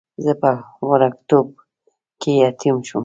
[0.23, 0.51] زه په
[0.89, 1.47] وړکتوب
[2.21, 2.99] کې یتیم شوم.